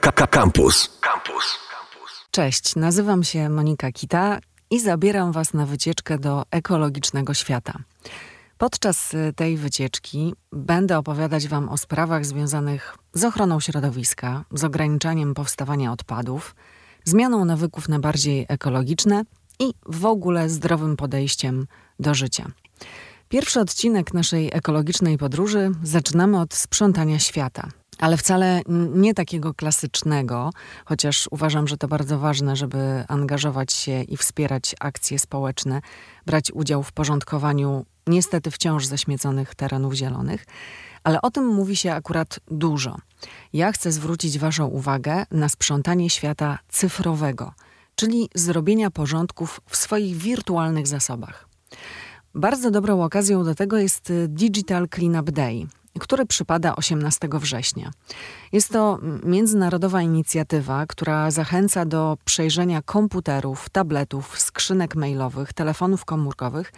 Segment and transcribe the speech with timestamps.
[0.00, 0.98] Campus.
[1.00, 1.58] Campus.
[2.30, 4.38] Cześć, nazywam się Monika Kita
[4.70, 7.78] i zabieram Was na wycieczkę do ekologicznego świata.
[8.58, 15.34] Podczas y, tej wycieczki będę opowiadać Wam o sprawach związanych z ochroną środowiska, z ograniczaniem
[15.34, 16.54] powstawania odpadów,
[17.04, 19.22] zmianą nawyków na bardziej ekologiczne
[19.60, 21.66] i w ogóle zdrowym podejściem
[21.98, 22.50] do życia.
[23.28, 27.68] Pierwszy odcinek naszej ekologicznej podróży zaczynamy od sprzątania świata.
[27.98, 28.62] Ale wcale
[28.94, 30.50] nie takiego klasycznego,
[30.84, 35.80] chociaż uważam, że to bardzo ważne, żeby angażować się i wspierać akcje społeczne,
[36.26, 40.46] brać udział w porządkowaniu niestety wciąż zaśmieconych terenów zielonych.
[41.04, 42.96] Ale o tym mówi się akurat dużo.
[43.52, 47.52] Ja chcę zwrócić Waszą uwagę na sprzątanie świata cyfrowego,
[47.94, 51.48] czyli zrobienia porządków w swoich wirtualnych zasobach.
[52.34, 55.66] Bardzo dobrą okazją do tego jest Digital Cleanup Day,
[56.00, 57.90] który przypada 18 września.
[58.52, 66.72] Jest to międzynarodowa inicjatywa, która zachęca do przejrzenia komputerów, tabletów, skrzynek mailowych, telefonów komórkowych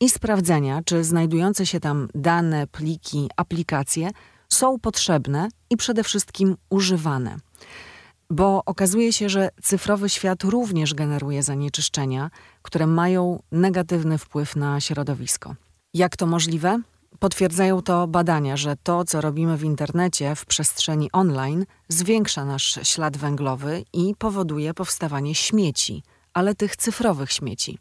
[0.00, 4.10] i sprawdzenia, czy znajdujące się tam dane, pliki, aplikacje
[4.48, 7.36] są potrzebne i przede wszystkim używane.
[8.30, 12.30] Bo okazuje się, że cyfrowy świat również generuje zanieczyszczenia,
[12.62, 15.54] które mają negatywny wpływ na środowisko.
[15.94, 16.80] Jak to możliwe?
[17.22, 23.16] Potwierdzają to badania, że to, co robimy w internecie, w przestrzeni online, zwiększa nasz ślad
[23.16, 26.02] węglowy i powoduje powstawanie śmieci,
[26.34, 27.78] ale tych cyfrowych śmieci.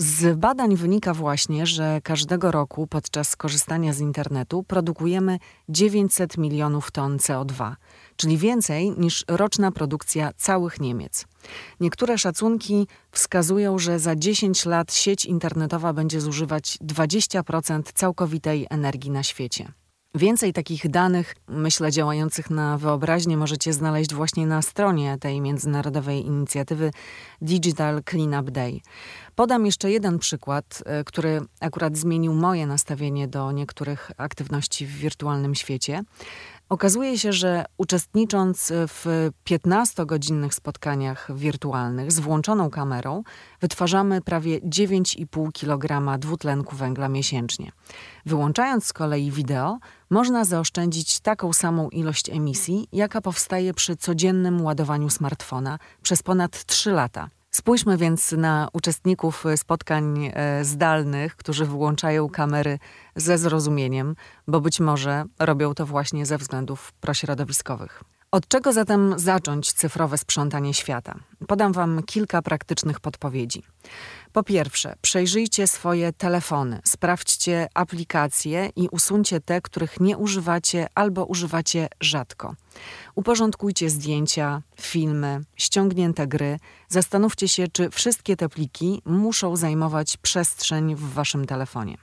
[0.00, 7.16] Z badań wynika właśnie, że każdego roku podczas korzystania z internetu produkujemy 900 milionów ton
[7.16, 7.74] CO2,
[8.16, 11.26] czyli więcej niż roczna produkcja całych Niemiec.
[11.80, 19.22] Niektóre szacunki wskazują, że za 10 lat sieć internetowa będzie zużywać 20% całkowitej energii na
[19.22, 19.72] świecie.
[20.18, 26.90] Więcej takich danych, myślę, działających na wyobraźnię, możecie znaleźć właśnie na stronie tej międzynarodowej inicjatywy
[27.42, 28.80] Digital Cleanup Day.
[29.34, 35.54] Podam jeszcze jeden przykład, e, który akurat zmienił moje nastawienie do niektórych aktywności w wirtualnym
[35.54, 36.02] świecie.
[36.68, 43.22] Okazuje się, że uczestnicząc w 15-godzinnych spotkaniach wirtualnych z włączoną kamerą,
[43.60, 47.72] wytwarzamy prawie 9,5 kg dwutlenku węgla miesięcznie.
[48.26, 49.78] Wyłączając z kolei wideo,
[50.10, 56.90] można zaoszczędzić taką samą ilość emisji, jaka powstaje przy codziennym ładowaniu smartfona przez ponad 3
[56.90, 57.28] lata.
[57.50, 62.78] Spójrzmy więc na uczestników spotkań e, zdalnych, którzy wyłączają kamery
[63.16, 64.14] ze zrozumieniem,
[64.48, 68.04] bo być może robią to właśnie ze względów prośrodowiskowych.
[68.30, 71.14] Od czego zatem zacząć cyfrowe sprzątanie świata?
[71.46, 73.62] Podam Wam kilka praktycznych podpowiedzi.
[74.32, 81.88] Po pierwsze, przejrzyjcie swoje telefony, sprawdźcie aplikacje i usuńcie te, których nie używacie albo używacie
[82.00, 82.54] rzadko.
[83.14, 86.58] Uporządkujcie zdjęcia, filmy, ściągnięte gry.
[86.88, 91.98] Zastanówcie się, czy wszystkie te pliki muszą zajmować przestrzeń w Waszym telefonie.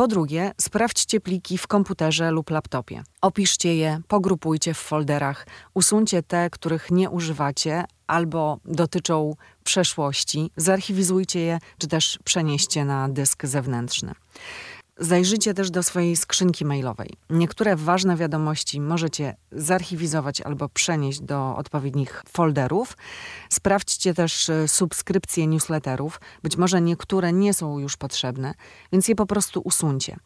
[0.00, 3.02] Po drugie, sprawdźcie pliki w komputerze lub laptopie.
[3.20, 9.34] Opiszcie je, pogrupujcie w folderach, usuńcie te, których nie używacie albo dotyczą
[9.64, 14.12] przeszłości, zarchiwizujcie je, czy też przenieście na dysk zewnętrzny.
[15.02, 17.10] Zajrzyjcie też do swojej skrzynki mailowej.
[17.30, 22.96] Niektóre ważne wiadomości możecie zarchiwizować albo przenieść do odpowiednich folderów.
[23.50, 26.20] Sprawdźcie też e, subskrypcje newsletterów.
[26.42, 28.54] Być może niektóre nie są już potrzebne,
[28.92, 30.16] więc je po prostu usuńcie.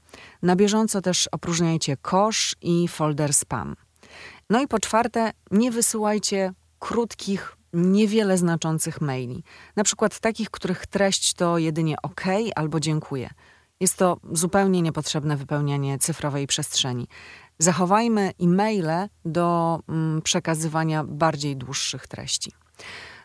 [0.43, 3.77] Na bieżąco też opróżniajcie kosz i folder spam.
[4.51, 9.45] No i po czwarte, nie wysyłajcie krótkich, niewiele znaczących maili.
[9.77, 12.25] Na przykład takich, których treść to jedynie OK
[12.55, 13.31] albo dziękuję.
[13.85, 17.07] Jest to zupełnie niepotrzebne wypełnianie cyfrowej przestrzeni.
[17.59, 22.53] Zachowajmy e-maile do mm, przekazywania bardziej dłuższych treści.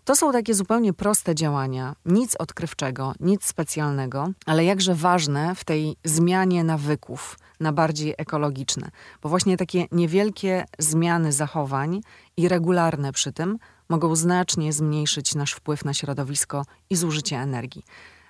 [0.06, 5.96] To są takie zupełnie proste działania, nic odkrywczego, nic specjalnego, ale jakże ważne w tej
[6.03, 12.02] zmianie nawyków na bardziej ekologiczne, bo właśnie takie niewielkie zmiany zachowań
[12.38, 13.57] i regularne przy tym
[13.89, 17.84] mogą znacznie zmniejszyć nasz wpływ na środowisko i zużycie energii.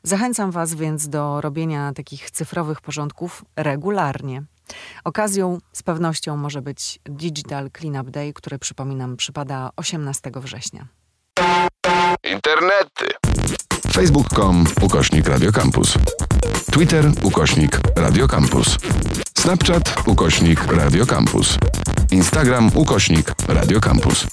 [0.03, 4.43] Zachęcam Was więc do robienia takich cyfrowych porządków regularnie.
[5.03, 10.87] Okazją z pewnością może być Digital Cleanup Day, który przypominam przypada 18 września.
[12.23, 13.05] Internety.
[13.93, 15.93] Facebook.com ukośnik Radiocampus.
[16.71, 18.77] Twitter ukośnik Radiocampus.
[19.37, 21.57] Snapchat ukośnik Radiocampus.
[22.11, 24.27] Instagram ukośnik Radiocampus.